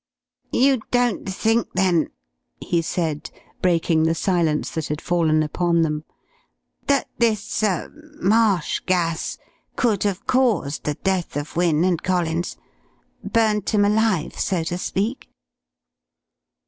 "You 0.51 0.81
don't 0.89 1.29
think, 1.29 1.73
then," 1.75 2.09
he 2.59 2.81
said, 2.81 3.29
breaking 3.61 4.01
the 4.01 4.15
silence 4.15 4.71
that 4.71 4.87
had 4.87 4.99
fallen 4.99 5.43
upon 5.43 5.83
them, 5.83 6.05
"that 6.87 7.07
this 7.19 7.61
er 7.61 7.93
marsh 8.19 8.79
gas 8.87 9.37
could 9.75 10.01
have 10.01 10.25
caused 10.25 10.85
the 10.85 10.95
death 10.95 11.37
of 11.37 11.55
Wynne 11.55 11.83
and 11.83 12.01
Collins? 12.01 12.57
Burnt 13.23 13.71
'em 13.75 13.85
alive, 13.85 14.39
so 14.39 14.63
to 14.63 14.77
speak?" 14.79 15.29